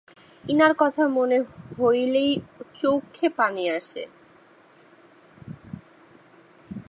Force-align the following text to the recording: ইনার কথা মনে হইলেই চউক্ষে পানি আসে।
ইনার 0.43 0.73
কথা 0.77 1.03
মনে 1.07 1.37
হইলেই 1.77 2.31
চউক্ষে 2.73 3.27
পানি 3.29 3.63
আসে। 3.69 4.03